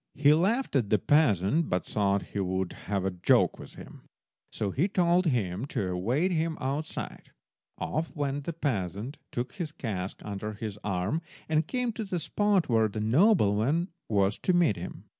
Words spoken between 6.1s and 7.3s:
him outside.